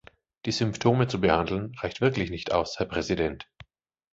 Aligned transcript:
Die 0.47 0.51
Symptome 0.51 1.07
zu 1.07 1.21
behandeln, 1.21 1.75
reicht 1.79 2.01
wirklich 2.01 2.31
nicht 2.31 2.51
aus, 2.51 2.79
Herr 2.79 2.87
Präsident. 2.87 3.47